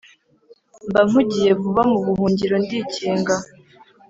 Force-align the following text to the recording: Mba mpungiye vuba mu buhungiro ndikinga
Mba 0.89 1.01
mpungiye 1.07 1.51
vuba 1.61 1.81
mu 1.91 1.97
buhungiro 2.05 2.55
ndikinga 2.63 3.35